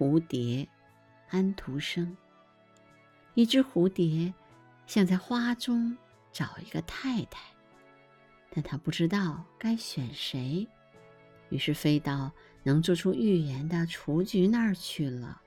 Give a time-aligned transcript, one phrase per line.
[0.00, 0.66] 蝴蝶，
[1.28, 2.16] 安徒生。
[3.34, 4.32] 一只蝴蝶
[4.86, 5.94] 想在花中
[6.32, 7.42] 找一个太太，
[8.48, 10.66] 但它不知道该选谁，
[11.50, 12.32] 于是飞到
[12.62, 15.42] 能做出预言的雏菊那儿去了。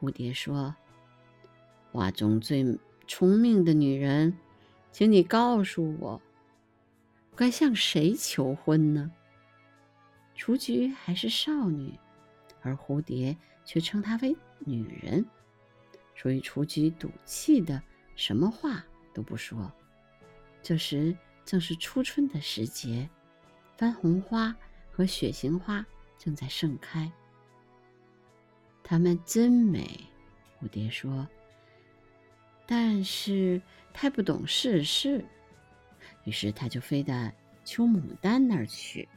[0.00, 0.72] 蝴蝶说
[1.90, 2.78] ：“花中最
[3.08, 4.38] 聪明的女人，
[4.92, 6.22] 请你告诉我，
[7.34, 9.10] 该向谁求婚呢？”
[10.38, 11.98] 雏菊还是少女，
[12.62, 15.24] 而蝴蝶却称她为女人，
[16.16, 17.82] 所以雏菊赌气的
[18.16, 19.70] 什么话都不说。
[20.62, 23.08] 这时正是初春的时节，
[23.76, 24.54] 番红花
[24.90, 25.84] 和雪杏花
[26.18, 27.10] 正在盛开。
[28.82, 29.88] 它们真美，
[30.60, 31.26] 蝴蝶说。
[32.66, 33.60] 但是
[33.92, 35.24] 太不懂世事，
[36.24, 37.32] 于是它就飞到
[37.64, 39.08] 秋牡丹那儿去。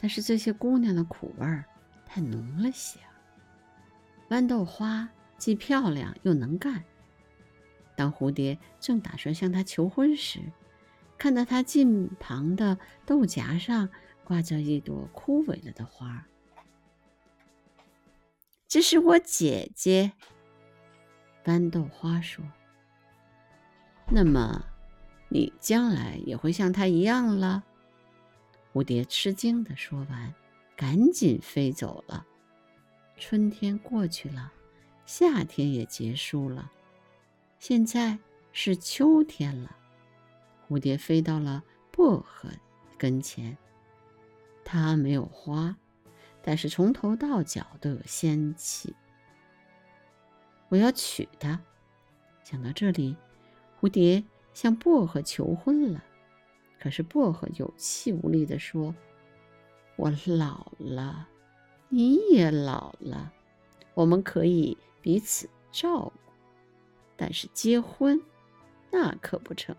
[0.00, 1.64] 但是这些姑娘的苦味儿
[2.12, 2.98] 太浓了些。
[4.28, 6.84] 豌豆花既漂亮又能干。
[7.94, 10.40] 当蝴蝶正打算向她求婚时，
[11.16, 12.76] 看到她近旁的
[13.06, 13.88] 豆荚上
[14.24, 16.26] 挂着一朵枯萎了的花。
[18.66, 20.10] 这是我姐姐，
[21.44, 22.44] 豌豆花说。
[24.08, 24.64] 那么，
[25.28, 27.62] 你将来也会像她一样了。
[28.72, 30.34] 蝴蝶吃惊的说完，
[30.80, 32.26] 赶紧飞走了。
[33.18, 34.50] 春天过去了，
[35.04, 36.72] 夏天也结束了，
[37.58, 38.18] 现在
[38.50, 39.76] 是秋天了。
[40.66, 42.48] 蝴蝶飞到了薄荷
[42.96, 43.54] 跟前，
[44.64, 45.76] 它没有花，
[46.40, 48.96] 但是从头到脚都有仙气。
[50.70, 51.60] 我要娶她。
[52.42, 53.14] 想到这里，
[53.78, 56.02] 蝴蝶向薄荷求婚了。
[56.80, 58.94] 可是薄荷有气无力地说
[60.00, 61.28] ：“我老了，
[61.90, 63.30] 你也老了，
[63.92, 66.12] 我们可以彼此照顾，
[67.18, 68.18] 但是结婚
[68.90, 69.76] 那可不成。”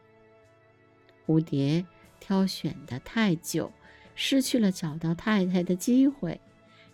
[1.25, 1.83] 蝴蝶
[2.19, 3.71] 挑选的太久，
[4.13, 6.39] 失去了找到太太的机会，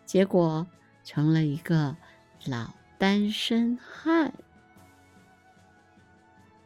[0.06, 0.66] 结果
[1.04, 1.98] 成了一个
[2.46, 4.34] 老单身汉。